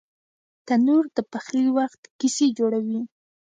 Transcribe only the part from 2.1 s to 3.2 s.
کیسې جوړوي